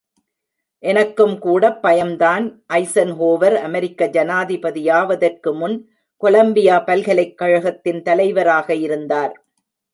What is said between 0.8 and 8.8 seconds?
எனக்கும்கூட பயம்தான் ஐஸன்ஹோவர், அமெரிக்க ஜனாதிபதியாவதற்கு முன், கொலம்பியா பல்கலைக் கழகத்தின் தலைவராக